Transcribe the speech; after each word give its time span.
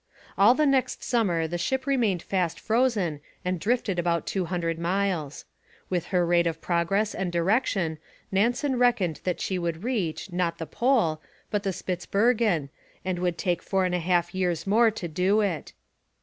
All 0.35 0.55
the 0.55 0.65
next 0.65 1.03
summer 1.03 1.45
the 1.45 1.59
ship 1.59 1.85
remained 1.85 2.23
fast 2.23 2.59
frozen 2.59 3.19
and 3.45 3.59
drifted 3.59 3.99
about 3.99 4.25
two 4.25 4.45
hundred 4.45 4.79
miles. 4.79 5.45
With 5.91 6.07
her 6.07 6.25
rate 6.25 6.47
of 6.47 6.59
progress 6.59 7.13
and 7.13 7.31
direction, 7.31 7.99
Nansen 8.31 8.79
reckoned 8.79 9.21
that 9.25 9.39
she 9.39 9.59
would 9.59 9.83
reach, 9.83 10.31
not 10.33 10.57
the 10.57 10.65
Pole, 10.65 11.21
but 11.51 11.61
Spitzbergen, 11.67 12.69
and 13.05 13.19
would 13.19 13.37
take 13.37 13.61
four 13.61 13.85
and 13.85 13.93
a 13.93 13.99
half 13.99 14.33
years 14.33 14.65
more 14.65 14.89
to 14.89 15.07
do 15.07 15.41
it. 15.41 15.71